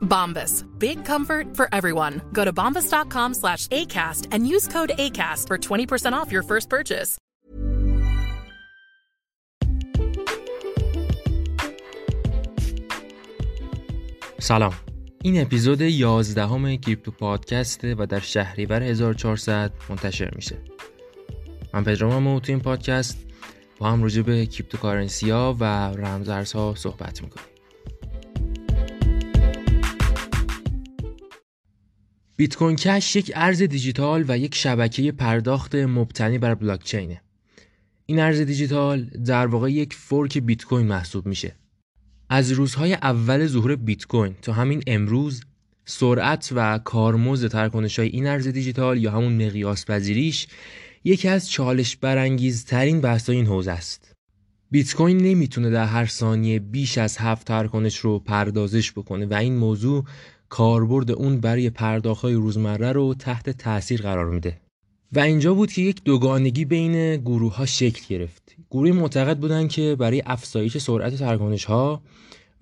[0.00, 0.64] Bombas.
[0.78, 2.20] Big comfort for everyone.
[2.32, 7.18] Go to bombas.com slash ACAST and use code ACAST for 20% off your first purchase.
[14.38, 14.74] سلام
[15.22, 20.56] این اپیزود 11 همه کریپتو پادکسته و در شهریور 1400 منتشر میشه
[21.74, 23.18] من پدرام و تو این پادکست
[23.78, 25.64] با هم راجع به cryptocurrency ها و
[25.96, 27.49] رمزارزها صحبت می‌کنیم
[32.40, 37.20] بیت کوین کش یک ارز دیجیتال و یک شبکه پرداخت مبتنی بر بلاکچینه
[38.06, 41.56] این ارز دیجیتال در واقع یک fork بیت کوین محسوب میشه
[42.28, 45.44] از روزهای اول ظهور بیت کوین تا همین امروز
[45.84, 50.46] سرعت و کارمزد ترکنش این ارز دیجیتال یا همون مقیاس پذیریش
[51.04, 54.12] یکی از چالش برانگیزترین بحث این حوزه است.
[54.70, 59.56] بیت کوین نمی‌تونه در هر ثانیه بیش از هفت ترکنش رو پردازش بکنه و این
[59.56, 60.04] موضوع
[60.50, 64.60] کاربرد اون برای پرداخت های روزمره رو تحت تاثیر قرار میده.
[65.12, 68.56] و اینجا بود که یک دوگانگی بین گروه ها شکل گرفت.
[68.70, 72.02] گروهی معتقد بودن که برای افزایش سرعت ترکنش ها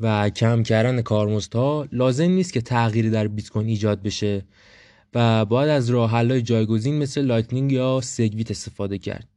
[0.01, 4.45] و کم کردن کارمزدها لازم نیست که تغییری در بیت کوین ایجاد بشه
[5.15, 9.29] و باید از راه جایگزین مثل Lightning یا SegWit استفاده کرد.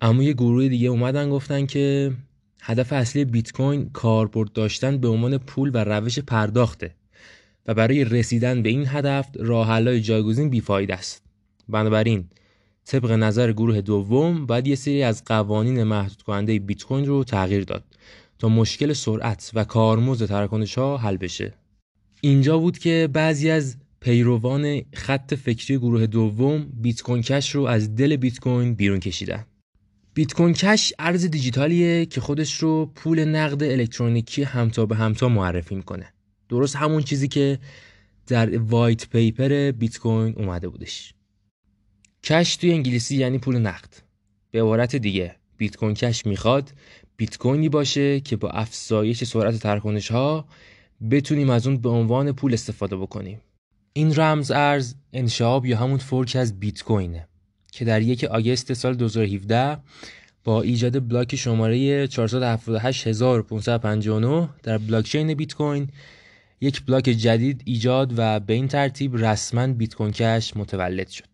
[0.00, 2.12] اما یه گروه دیگه اومدن گفتن که
[2.60, 6.95] هدف اصلی بیت کوین کاربرد داشتن به عنوان پول و روش پرداخته
[7.66, 11.22] و برای رسیدن به این هدف راه حل‌های جایگزین بیفایده است.
[11.68, 12.24] بنابراین
[12.84, 17.64] طبق نظر گروه دوم باید یه سری از قوانین محدود کننده بیت کوین رو تغییر
[17.64, 17.84] داد
[18.38, 21.54] تا مشکل سرعت و کارمزد تراکنش ها حل بشه.
[22.20, 27.94] اینجا بود که بعضی از پیروان خط فکری گروه دوم بیت کوین کش رو از
[27.94, 29.44] دل بیت کوین بیرون کشیدن.
[30.14, 35.74] بیت کوین کش ارز دیجیتالیه که خودش رو پول نقد الکترونیکی همتا به همتا معرفی
[35.74, 36.12] می‌کنه.
[36.48, 37.58] درست همون چیزی که
[38.26, 41.14] در white paper بیت کوین اومده بودش.
[42.22, 43.94] cash توی انگلیسی یعنی پول نقد.
[44.50, 46.72] به عبارت دیگه بیت کوین کش می‌خواد
[47.16, 50.48] بیت کوینی باشه که با افزایش سرعت تراکنش ها
[51.10, 53.40] بتونیم از اون به عنوان پول استفاده بکنیم.
[53.92, 57.28] این رمز ارز انشعاب یا همون fork از بیت کوینه
[57.72, 59.78] که در یک آگست سال 2017
[60.44, 65.88] با ایجاد بلاک شماره 478559 در بلاکچین بیت کوین
[66.60, 71.24] یک بلاک جدید ایجاد و به این ترتیب رسما بیت کوین کش متولد شد.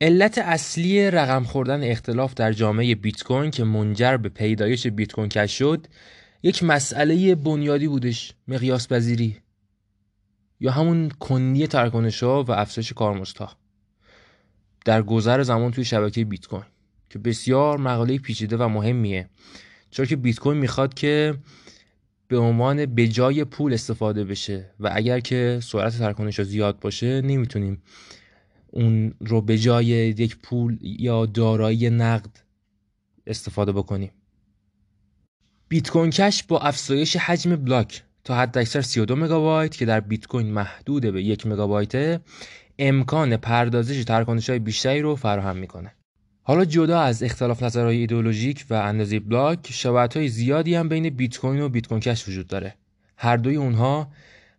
[0.00, 5.28] علت اصلی رقم خوردن اختلاف در جامعه بیت کوین که منجر به پیدایش بیت کوین
[5.28, 5.86] کش شد
[6.42, 9.36] یک مسئله بنیادی بودش مقیاس پذیری.
[10.60, 13.56] یا همون کنی ترکنش ها و افزایش کارمزدها
[14.84, 16.64] در گذر زمان توی شبکه بیت کوین
[17.10, 19.28] که بسیار مقاله پیچیده و مهمیه.
[19.90, 21.34] چون که بیت کوین می‌خواد که
[22.30, 27.82] به عنوان به جای پول استفاده بشه و اگر که سرعت ترکنش زیاد باشه نمی‌تونیم
[28.66, 32.30] اون رو به جای یک پول یا دارایی نقد
[33.26, 34.10] استفاده بکنیم.
[35.68, 40.26] بیت کوین کش با افزایش حجم بلاک تا حد اکثر 32 مگابایت که در بیت
[40.26, 42.20] کوین محدود به یک مگابایت
[42.78, 45.92] امکان پردازش ترکنش های بیشتری رو فراهم می‌کنه.
[46.50, 51.38] حالا جدا از اختلاف نظرهای ایدئولوژیک و اندازه بلاک شباهت های زیادی هم بین بیت
[51.38, 52.74] کوین و بیت کوین کش وجود داره.
[53.16, 54.08] هر دوی اونها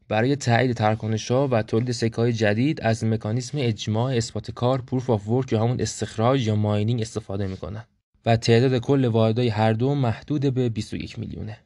[0.08, 5.28] برای تایید ها و تولید سکه های جدید از مکانیزم اجماع اثبات کار proof of
[5.28, 7.84] work یا همون استخراج یا mining استفاده می‌کنن.
[8.26, 11.58] و تعداد کل واحدهای هر دو محدود به 21 میلیونه.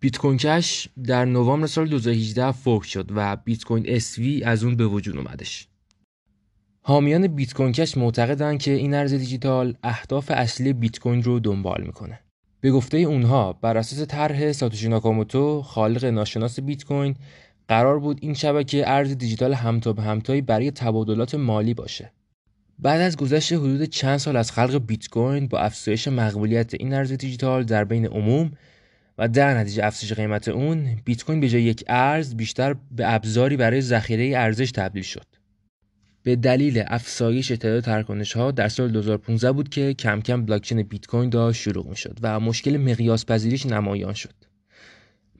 [0.00, 4.76] بیت کوین کش در نوامبر سال 2018 fork شد و بیت کوین SV از اون
[4.76, 5.68] به وجود اومدش.
[6.86, 11.82] حامیان بیت کوین کش معتقدند که این ارز دیجیتال اهداف اصلی بیت کوین رو دنبال
[11.86, 12.20] می‌کنه.
[12.60, 17.14] به گفته اونها بر اساس طرح ساتوشی ناکاموتو خالق ناشناس بیت کوین
[17.68, 22.12] قرار بود این شبکه ارز دیجیتال همتا به همتایی برای تبادلات مالی باشه.
[22.78, 27.12] بعد از گذشت حدود چند سال از خلق بیت کوین با افزایش مقبولیت این ارز
[27.12, 28.50] دیجیتال در بین عموم
[29.18, 33.56] و در نتیجه افزایش قیمت اون بیت کوین به جای یک ارز بیشتر به ابزاری
[33.56, 35.43] برای ذخیره ارزش تبدیل شد.
[36.24, 41.06] به دلیل افزایش تعداد تراکنش ها در سال 2015 بود که کم کم بلاکچین بیت
[41.06, 44.34] کوین داشت شروع می شد و مشکل مقیاس پذیریش نمایان شد.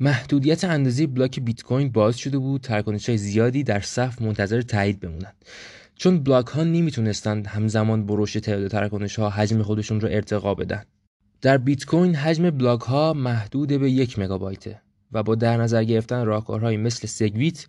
[0.01, 5.01] محدودیت اندازه بلاک بیت کوین باعث شده بود تراکنش های زیادی در صف منتظر تایید
[5.01, 5.45] بمونند.
[5.97, 10.83] چون بلاک ها نمی‌تونستند همزمان رشد تعداد تراکنش ها حجم خودشون رو ارتقا بدن.
[11.43, 14.81] در بیت کوین حجم بلاک ها محدود به یک مگابایته
[15.13, 17.67] و با در نظر گرفتن راهکارهایی مثل SegWit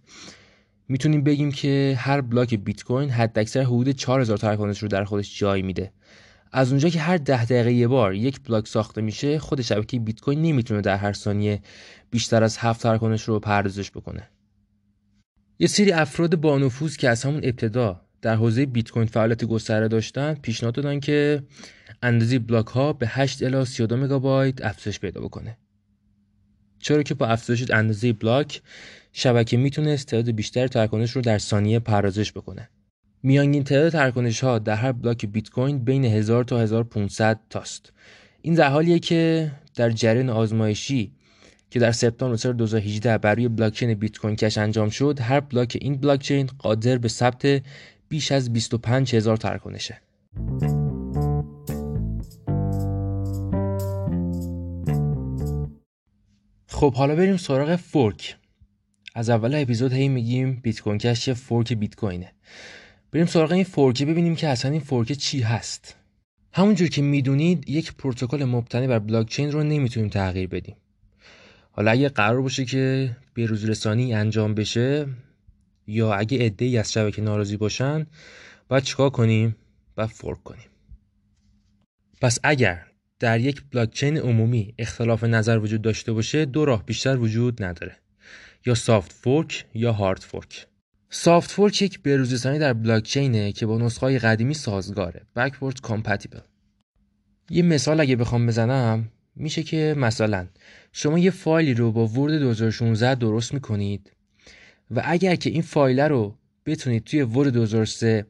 [0.88, 5.62] می‌تونیم بگیم که هر بلاک بیت کوین حداکثر حدود 4000 تراکنش رو در خودش جای
[5.62, 5.92] میده.
[6.52, 10.22] از اونجا که هر ده دقیقه یه بار یک بلاک ساخته میشه خود شبکه بیت
[10.22, 11.62] کوین نمی‌تونه در هر ثانیه
[12.12, 14.30] بیشتر از هفت تراکنش رو پردازش بکنه.
[15.60, 19.88] یه سری افراد با نفوذ که از همون ابتدا در حوزه بیت کوین فعالیت گسترده
[19.88, 21.44] داشتن پیشنهاد دادن که
[22.04, 25.58] اندازه بلاک ها به 8 الی 32 مگابایت افزایش پیدا بکنه.
[26.86, 28.62] چرا که با افزایش اندازه بلاک
[29.14, 32.70] شبکه می‌تونه تعداد بیشتر تراکنش رو در ثانیه پردازش بکنه.
[33.24, 37.94] میانگین تعداد تراکنش ها در هر بلاک بیت کوین بین 1000 تا 1500 تاست.
[38.42, 41.12] این در حالیه که در جریان آزمایشی
[41.70, 45.78] که در سپتامبر سال 2018 بر روی بلاکچین بیت کوین کش انجام شد هر بلاک
[45.82, 47.62] این بلاکچین قادر به ثبت
[48.10, 50.02] بیش از 25 هزار تراکنشه
[56.76, 58.36] خب حالا بریم سراغ fork.
[59.14, 62.32] از اول اپیزود هی میگیم بیت کوین کش fork بیت کوینه
[63.12, 65.96] بریم سراغ این fork ببینیم که اصلا این fork چی هست.
[66.54, 70.76] همونجور که می‌دونید یک پروتکل مبتنی بر بلاکچین رو نمی‌تونیم تغییر بدیم.
[71.72, 75.08] حالا اگه قرار باشه که به روز رسانی انجام بشه
[75.88, 78.08] یا اگه عده‌ای از شبکه ناراضی باشن
[78.68, 79.56] باید چیکار کنیم؟
[79.96, 80.68] باید fork کنیم.
[82.22, 82.86] پس اگر
[83.20, 87.96] در یک بلاکچین عمومی اختلاف نظر وجود داشته باشه دو راه بیشتر وجود نداره.
[88.66, 90.68] یا soft fork یا hard fork
[91.10, 96.40] soft fork یک بروزرسانی در بلاکچینه که با نسخه قدیمی سازگاره backward compatible
[97.50, 100.48] یه مثال اگه بخوام بزنم میشه که مثلا
[100.92, 104.12] شما یه فایلی رو با ورد 2016 درست می‌کنید
[104.92, 106.36] و اگر که این فایل رو
[106.66, 108.26] بتونید توی ورد 2003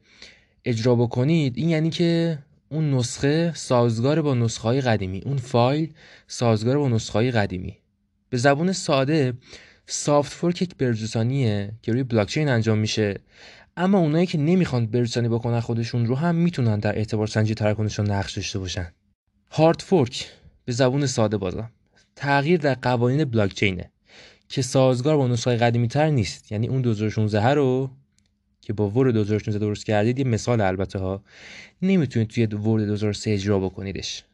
[0.64, 5.92] اجرا بکنید این یعنی که اون نسخه سازگار با نسخه های قدیمی اون فایل
[6.26, 7.76] سازگار با نسخه های قدیمی.
[8.30, 9.34] به زبون ساده
[9.86, 13.20] سافت فورک یک برجسانیه که روی بلاکچین انجام میشه.
[13.76, 18.36] اما اونایی که نمی‌خوان برجسانی بکنن خودشون رو هم می‌تونن در اعتبار سنجی تراکنشون نقش
[18.36, 18.92] داشته باشن.
[19.50, 20.26] هارد فورک
[20.64, 21.70] به زبون ساده بازم
[22.16, 23.90] تغییر در قوانین بلاکچینه
[24.48, 26.52] که سازگار با نسخه قدیمی تر نیست.
[26.52, 27.90] یعنی اون 2016 رو
[28.66, 31.22] که با ورد 2016 درست کردید یه مثال البته ها.
[31.82, 34.24] نمی‌تونید توی ورد 2003 اجرا بکنیدش.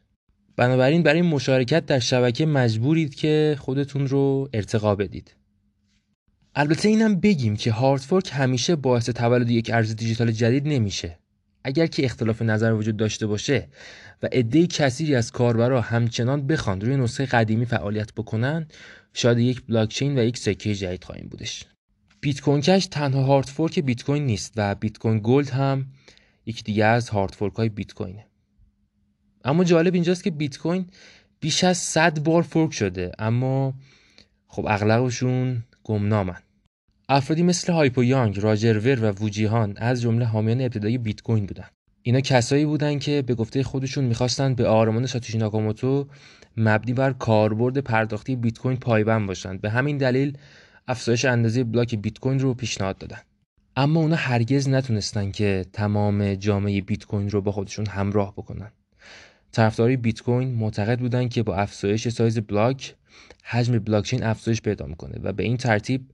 [0.55, 5.35] بنابراین برای مشارکت در شبکه مجبورید که خودتون رو ارتقا بدید.
[6.55, 11.17] البته اینم بگیم که هارد فورک همیشه باعث تولد یک ارز دیجیتال جدید نمیشه.
[11.63, 13.67] اگر که اختلاف نظر وجود داشته باشه
[14.23, 18.67] و عده کثیری از کاربرا همچنان بخوان روی نسخه قدیمی فعالیت بکنن
[19.13, 21.65] شاهد یک بلاکچین و یک سکه جدید خواهیم بودش.
[22.23, 25.85] بیت کوین کش تنها hard fork بیت کوین نیست و بیت کوین گلد هم
[26.45, 28.25] یکی دیگه از hard fork های بیت کوینه
[29.43, 30.85] اما جالب اینجاست که بیت کوین
[31.39, 33.73] بیش از 100 بار fork شده اما
[34.47, 36.37] خب اغلبشون گمنامن.
[37.09, 41.45] افرادی مثل هایپو یانگ، راجر ور و وو جیهان از جمله حامیان ابتدایی بیت کوین
[41.45, 41.67] بودن.
[42.01, 46.07] اینا کسایی بودن که به گفته خودشون می‌خواستن به آرمان ساتوشی ناکاموتو
[46.57, 49.61] مبنی بر کاربرد پرداختی بیت کوین پایبند باشند.
[49.61, 50.37] به همین دلیل
[50.87, 53.19] افزایش اندازه بلاک بیت کوین رو پیشنهاد دادن.
[53.75, 58.71] اما اونا هرگز نتونستن که تمام جامعه بیت کوین رو با خودشون همراه بکنن.
[59.51, 62.95] طرفدارای بیت کوین معتقد بودن که با افزایش سایز بلاک
[63.43, 66.09] حجم بلاکچین افزایش پیدا می‌کنه و به این ترتیب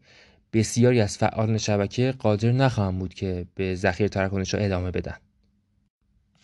[0.54, 5.16] بسیاری از فعالان شبکه قادر نخواهند بود که به ذخیره تراکنش ادامه بدن.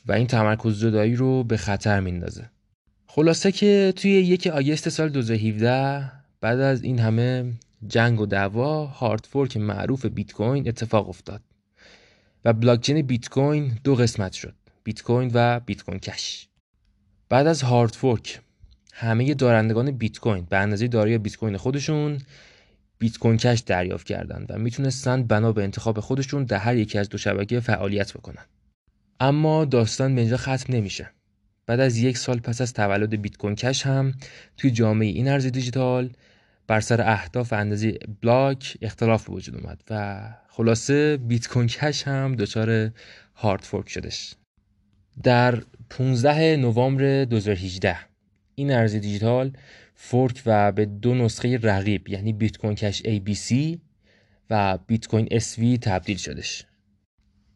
[0.05, 2.50] و این تمرکز زدایی رو به خطر میندازه
[3.08, 7.53] خلاصه که توی یک آگست سال 2017 بعد از این همه
[7.88, 11.42] جنگ و دعوا هارد فورک معروف بیت کوین اتفاق افتاد
[12.46, 16.48] و بلاکچین بیت کوین دو قسمت شد بیت کوین و بیت کوین کش.
[17.30, 18.42] بعد از hard fork
[18.94, 22.18] همه دارندگان بیت کوین به اندازه دارایی بیت کوین خودشون
[22.98, 27.10] بیت کوین کش دریافت کردند و می‌تونستند بنا به انتخاب خودشون در هر یکی از
[27.10, 28.46] دو شبکه فعالیت بکنن.
[29.20, 31.12] اما داستان به اینجا ختم نمیشه.
[31.65, 34.13] بعد از یک سال پس از تولد بیت کوین کش هم
[34.58, 36.10] توی جامعه این ارز دیجیتال
[36.67, 42.07] بر سر اهداف و اندازه بلاک اختلاف به وجود اومد و خلاصه بیت کوین کش
[42.07, 42.91] هم دچار
[43.36, 44.34] hard fork شدش.
[45.24, 47.98] در 15 نوامبر 2018
[48.55, 49.51] این ارز دیجیتال
[49.96, 53.77] fork و به دو نسخه رقیب یعنی بیت کوین کش ABC
[54.50, 56.65] و بیت کوین SV تبدیل شدش.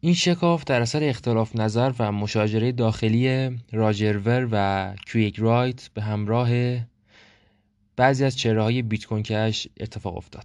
[0.00, 6.02] این شکاف در اثر اختلاف نظر و مشاجره داخلی راجر ور و کریگ رایت به
[6.02, 6.50] همراه
[7.96, 10.44] بعضی از چهره های بیت کوین کش اتفاق افتاد.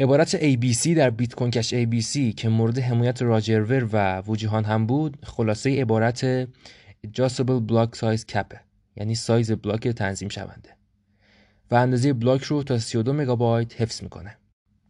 [0.00, 4.86] عبارت ABC در بیت کوین کش ABC که مورد حمایت راجر ور و جیهان هم
[4.86, 6.44] بود خلاصه عبارت
[7.06, 8.56] Adjustable Block Size Cap
[8.96, 10.76] یعنی سایز بلاک تنظیم شونده
[11.70, 14.36] و اندازه بلاک رو تا 32 مگابایت حفظ می‌کنه.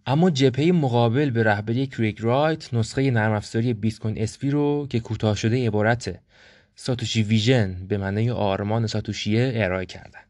[0.07, 5.01] اما جبهه مقابل به رهبری کریگ رایت نسخه نرم افزاری بیت کوین SV رو که
[5.01, 6.21] کوتاه شده عبارت
[6.75, 10.30] Satoshi Vision به معنی آرمان ساتوشیه ارائه کردن.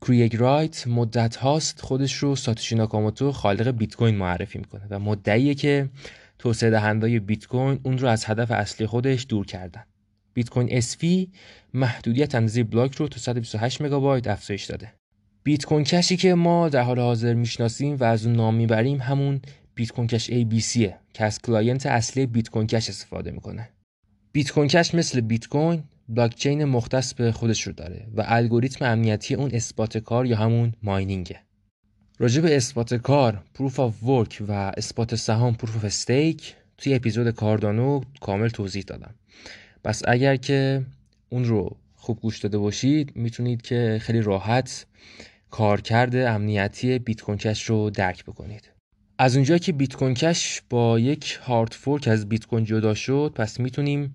[0.00, 5.54] کریگ رایت مدت هاست خودش رو ساتوشی ناکاموتو خالق بیت کوین معرفی می‌کنه و مدعیه
[5.54, 5.88] که
[6.38, 9.84] توسعه دهنده‌های بیت کوین اون رو از هدف اصلی خودش دور کردن.
[10.34, 11.30] بیت کوین SV
[11.74, 14.92] محدودیت اندازه بلاک رو تا 128 مگابایت افزایش داده.
[15.42, 19.40] بیت کوین کشی که ما در حال حاضر می‌شناسیم و از اون نام می‌بریم همون
[19.74, 23.68] بیت کوین کش ABC که از client اصلی بیت کوین کش استفاده می‌کنه.
[24.32, 29.34] بیت کوین کش مثل بیت کوین بلاکچین مختص به خودش رو داره و الگوریتم امنیتی
[29.34, 31.40] اون اثبات کار یا همون ماینینگه.
[32.18, 37.30] راجع به اثبات کار Proof of Work و اثبات سهام Proof of Stake توی اپیزود
[37.30, 39.14] کاردانو کامل توضیح دادم.
[39.84, 40.82] پس اگر که
[41.28, 44.86] اون رو خوب گوش داده باشید می‌تونید که خیلی راحت
[45.50, 48.70] کارکرد امنیتی بیت کوین کش رو درک بکنید
[49.18, 53.32] از اونجایی که بیت کوین کش با یک hard fork از بیت کوین جدا شد
[53.34, 54.14] پس می‌تونیم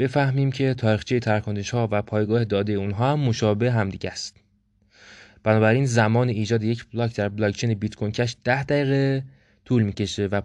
[0.00, 4.36] بفهمیم که تاریخچه تراکنش ها و پایگاه داده اونها هم مشابه همدیگه است.
[5.42, 9.24] بنابراین زمان ایجاد یک بلاک در بلاکچین بیت کوین کش 10 دقیقه
[9.64, 10.40] طول می‌کشه و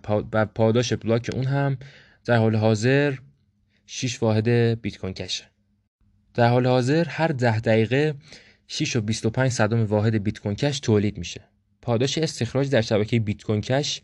[0.46, 1.78] پاداش بلاک اون هم
[2.26, 3.14] در حال حاضر
[3.86, 4.50] 6 واحد
[4.82, 5.44] بیت کوین کشه.
[6.34, 8.14] در حال حاضر هر 10 دقیقه
[8.68, 11.42] 6 و 25 صدم واحد بیت کوین کش تولید میشه.
[11.82, 14.02] پاداش استخراج در شبکه بیت کوین کش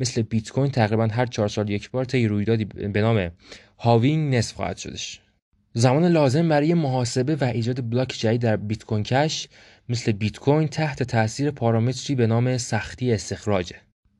[0.00, 3.30] مثل بیت کوین تقریبا هر 4 سال یک بار طی رویدادی به نام
[3.78, 5.20] halving نصف خواهد شدش.
[5.74, 9.48] زمان لازم برای محاسبه و ایجاد بلاک جدید در بیت کوین کش
[9.88, 13.76] مثل بیت کوین تحت تاثیر پارامتری به نام سختی استخراجه.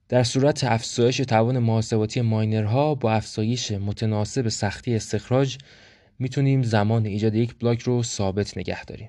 [0.09, 5.59] در صورت افزایش توان محاسباتی ماینرها با افزایش متناسب سختی استخراج
[6.19, 9.09] می‌تونیم زمان ایجاد یک بلاک رو ثابت نگه داریم.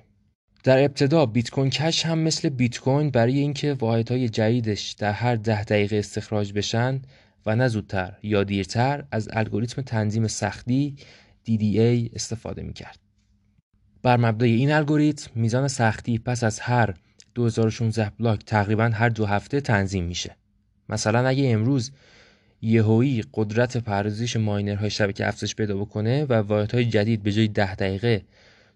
[0.62, 5.36] در ابتدا بیت کوین کش هم مثل بیت کوین برای اینکه واحدهای جدیدش در هر
[5.36, 7.02] ده دقیقه استخراج بشن
[7.46, 10.96] و نه زودتر یا دیرتر از الگوریتم تنظیم سختی
[11.46, 12.98] DDA استفاده می‌کرد.
[14.02, 16.94] بر مبنای این الگوریتم میزان سختی پس از هر
[17.34, 20.36] 2016 بلاک تقریبا هر دو هفته تنظیم میشه.
[20.88, 21.90] مثلا اگه امروز
[22.62, 28.22] یهویی قدرت پردازش ماینرهای شبکه افزایش پیدا بکنه و واحدهای جدید به جای 10 دقیقه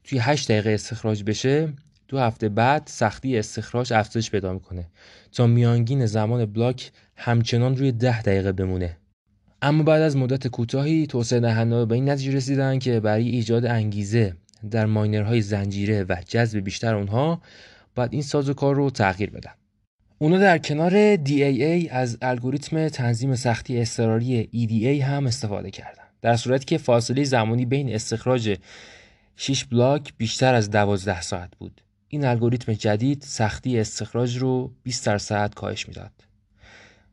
[0.06, 1.72] توی 8 دقیقه استخراج بشه
[2.08, 4.86] دو هفته بعد سختی استخراج افزایش پیدا می‌کنه.
[5.32, 8.96] تا میانگین زمان بلاک همچنان روی 10 دقیقه بمونه.
[9.62, 14.34] اما بعد از مدت کوتاهی توسعه دهنده به این نتیجه رسیدن که برای ایجاد انگیزه
[14.70, 17.40] در ماینرهای زنجیره و جذب بیشتر اونها
[17.94, 19.52] باید این ساز و کار رو تغییر بدن.
[20.18, 26.02] اونا در کنار DAA از الگوریتم تنظیم سختی اضطراری EDA هم استفاده کردن.
[26.22, 28.56] در صورتی که فاصله زمانی بین استخراج
[29.36, 31.80] 6 بلاک بیشتر از 12 ساعت بود.
[32.08, 36.12] این الگوریتم جدید سختی استخراج رو 20 درصد کاهش می‌داد.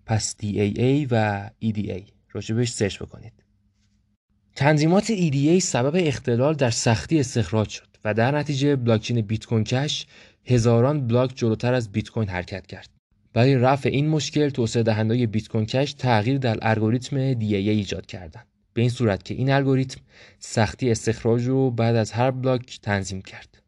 [0.06, 2.02] پس DAA و EDA
[2.32, 3.34] راجبش سرچ بکنید.
[4.56, 10.06] تنظیمات EDA سبب اختلال در سختی استخراج شد و در نتیجه بلاکچین بیت کوین کش
[10.46, 12.90] هزاران بلاک جلوتر از بیت کوین حرکت کرد.
[13.34, 18.53] برای رفع این مشکل توسعه دهندگان بیت کوین کش تغییر در الگوریتم DAA ایجاد کردند.
[18.74, 20.02] به این صورت که این الگوریتم
[20.40, 23.62] سختی استخراج رو بعد از هر بلاک تنظیم کرد.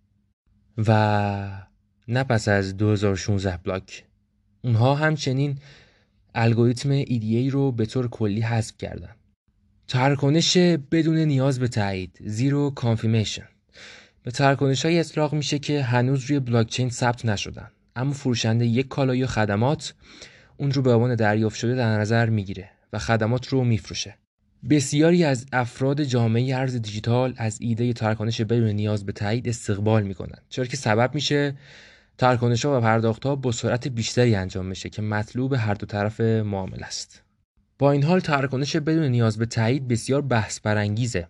[0.77, 1.61] و
[2.07, 4.03] نه پس از 2016 بلاک
[4.63, 5.57] اونها همچنین
[6.35, 9.15] الگوریتم EDA رو به طور کلی حذف کردن.
[9.87, 10.57] تراکنش
[10.91, 13.47] بدون نیاز به تایید zero confirmation.
[14.23, 19.23] به تراکنش هایی اطلاق میشه که هنوز روی بلاکچین ثبت نشدن اما فروشنده یک کالا
[19.23, 19.93] یا خدمات
[20.57, 24.17] اون رو به عنوان دریافت شده در نظر می‌گیره و خدمات رو میفروشه.
[24.69, 30.41] بسیاری از افراد جامعه ارز دیجیتال از ایده تراکنش بدون نیاز به تایید استقبال می‌کنند.
[30.49, 31.55] چرا که سبب میشه
[32.17, 36.21] تراکنش ها و پرداخت ها با سرعت بیشتری انجام میشه که مطلوب هر دو طرف
[36.21, 37.23] معامله است.
[37.79, 41.27] با این حال تراکنش بدون نیاز به تایید بسیار بحث برانگیزه.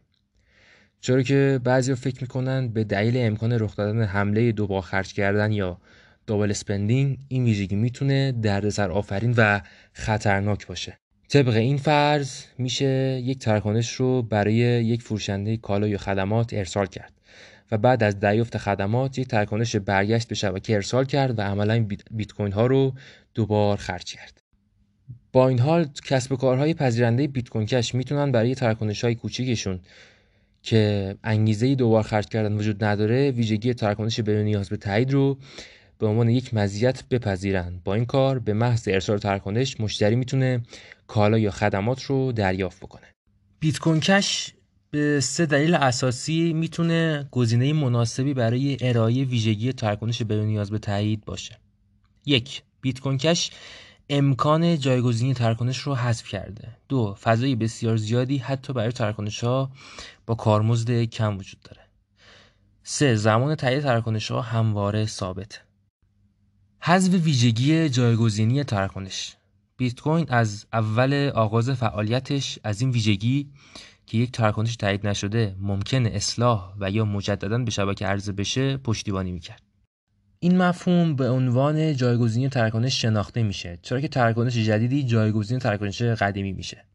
[1.01, 5.77] چرا که بعضی فکر می‌کنن به دلیل امکان رخ دادن حمله دوبار خرج کردن یا
[6.27, 9.61] double spending این ویژگی می‌تونه دردسر آفرین و
[9.93, 10.97] خطرناک باشه.
[11.29, 17.13] طبق این فرض میشه یک تراکنش رو برای یک فروشنده کالا یا خدمات ارسال کرد
[17.71, 22.31] و بعد از دریافت خدمات یک تراکنش برگشت به شبکه ارسال کرد و عملا بیت
[22.31, 22.93] کوین ها رو
[23.33, 24.41] دوبار خرج کرد.
[25.33, 29.79] با این حال کسب و کارهای پذیرنده بیت کوین کش می‌تونن برای تراکنش های کوچیکشون
[30.63, 35.37] که انگیزه دوبار خرج کردن وجود نداره ویژگی تراکنش بدون نیاز به تایید رو
[35.99, 40.61] به عنوان یک مزیت بپذیرند با این کار به محض ارسال تراکنش مشتری می‌تونه
[41.07, 43.07] کالا یا خدمات رو دریافت بکنه.
[43.59, 44.53] بیت کوین کش
[44.91, 51.25] به سه دلیل اساسی می‌تونه گزینه مناسبی برای ارائه ویژگی تراکنش بدون نیاز به تایید
[51.25, 51.59] باشه.
[52.25, 53.51] یک بیت کوین کش
[54.09, 56.67] امکان جایگزینی تراکنش رو حذف کرده.
[56.89, 59.71] دو فضای بسیار زیادی حتی برای تراکنش ها
[60.25, 61.81] با کارمزد کم وجود داره.
[62.83, 65.64] سه زمان تایید تراکنش ها همواره ثابته.
[66.87, 69.35] حذف ویژگی جایگزینی تراکنش.
[69.77, 73.49] بیت کوین از اول آغاز فعالیتش از این ویژگی
[74.05, 79.31] که یک تراکنش تایید نشده ممکن اصلاح و یا مجددا به شبکه عرضه بشه پشتیبانی
[79.31, 79.61] می‌کرد.
[80.39, 86.53] این مفهوم به عنوان جایگزینی تراکنش شناخته میشه چرا که تراکنش جدیدی جایگزین تراکنش قدیمی
[86.53, 86.85] میشه.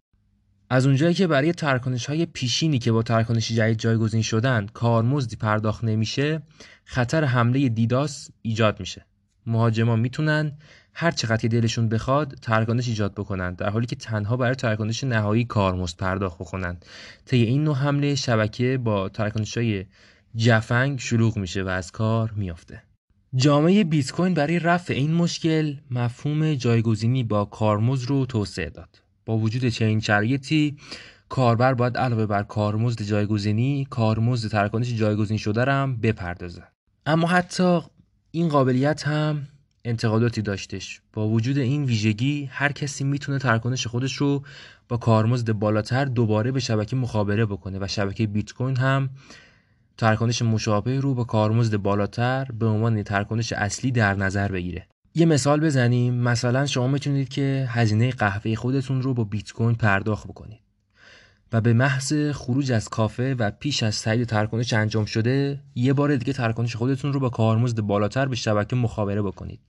[0.71, 5.85] از اونجایی که برای تراکنش های پیشینی که با تراکنش جدید جایگزین شدن کارمزدی پرداخت
[5.85, 6.43] نمیشه
[6.85, 9.10] خطر حمله دیداس ایجاد میشه.
[9.51, 10.53] مهاجما می‌تونن
[10.95, 15.97] هر چقدر دلشون بخواد تراکنش ایجاد بکنن در حالی که تنها برای تراکنش نهایی کارمزد
[15.97, 16.77] پرداخت بکنن.
[17.27, 19.85] طی این نوع حمله شبکه با تراکنش های
[20.37, 22.83] جفنگ شلوغ میشه و از کار میافته.
[23.35, 29.03] جامعه بیت کوین برای رفع این مشکل مفهوم جایگزینی با کارمزد رو توسعه داد.
[29.27, 30.77] با وجود چنین شرایطی
[31.29, 36.63] کاربر باید علاوه بر کارمزد جایگزینی کارمزد تراکنش جایگزین شده هم بپردازه.
[37.07, 37.81] اما حتی
[38.33, 39.47] این قابلیت هم
[39.85, 41.01] انتقاداتی داشتش.
[41.13, 44.43] با وجود این ویژگی هر کسی می‌تونه تراکنش خودش رو
[44.89, 49.11] با کارمزد بالاتر دوباره به شبکه مخابره بکنه و شبکه بیت کوین هم
[49.99, 54.87] تراکنش مشابه رو با کارمزد بالاتر به عنوان تراکنش اصلی در نظر بگیره.
[55.15, 56.15] یه مثال بزنیم.
[56.15, 60.61] مثلا شما می‌تونید که هزینه قهوه خودتون رو با بیت کوین پرداخت بکنید.
[61.53, 66.17] و به محض خروج از کافه و پیش از تایید تراکنش انجام شده یه بار
[66.17, 69.61] دیگه تراکنش خودتون رو با کارمزد بالاتر به شبکه مخابره بکنید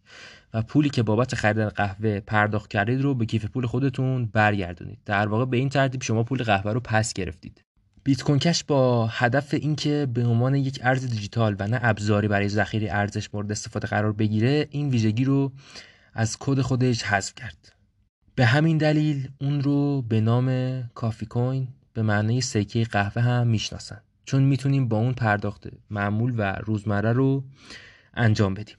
[0.53, 4.99] و پولی که بابت خریدن قهوه پرداخت کردید رو به کیف پول خودتون برگردونید.
[5.05, 7.61] در واقع به این ترتیب شما پول قهوه رو پس گرفتید.
[8.03, 12.49] بیت کوین کش با هدف اینکه به عنوان یک ارز دیجیتال و نه ابزاری برای
[12.49, 15.51] ذخیره ارزش مورد استفاده قرار بگیره این ویژگی رو
[16.13, 17.80] از کد خودش حذف کرد.
[18.41, 24.01] به همین دلیل اون رو به نام کافی کوین به معنی سکه قهوه هم می‌شناسن.
[24.25, 27.43] چون می‌تونیم با اون پرداخت معمول و روزمره رو
[28.13, 28.75] انجام بدیم.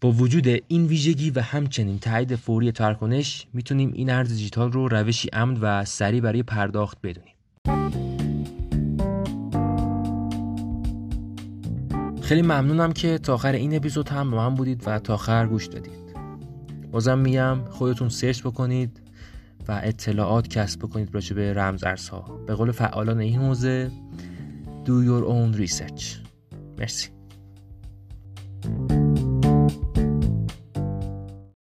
[0.00, 5.28] با وجود این ویژگی و همچنین تایید فوری تراکنش می‌تونیم این ارز دیجیتال رو روشی
[5.32, 7.34] امن و سریع برای پرداخت بدونیم.
[12.22, 15.66] خیلی ممنونم که تا آخر این اپیزود هم با من بودید و تا آخر گوش
[15.66, 16.05] دادید.
[16.90, 19.00] بازم میگم خودتون سرچ بکنید
[19.68, 22.20] و اطلاعات کسب بکنید راجع به رمز ارزها.
[22.46, 23.90] به قول فعالان این حوزه
[24.84, 26.04] do your own research.
[26.78, 27.08] مرسی.